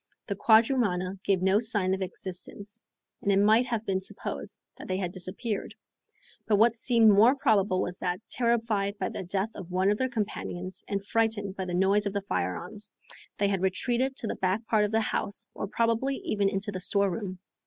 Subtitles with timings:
[0.25, 2.81] The quadrumana gave no sign of existence,
[3.21, 5.75] and it might have been supposed that they had disappeared;
[6.47, 10.09] but what seemed more probable was that, terrified by the death of one of their
[10.09, 12.91] companions, and frightened by the noise of the firearms,
[13.37, 16.79] they had retreated to the back part of the house or probably even into the
[16.79, 17.37] store room.